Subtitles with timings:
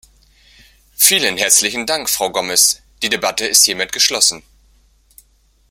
[0.95, 2.81] Vielen herzlichen Dank, Frau Gomes.
[3.03, 4.41] Die Debatte ist hiermit geschlossen.